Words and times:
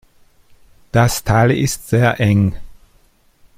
Das 0.91 1.23
Tal 1.23 1.51
ist 1.51 1.89
sehr 1.89 2.19
eng. 2.19 2.55